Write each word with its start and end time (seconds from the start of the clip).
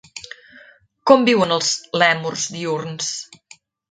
Com 1.11 1.25
viuen 1.27 1.53
els 1.59 1.69
lèmurs 2.03 2.47
diürns? 2.57 3.13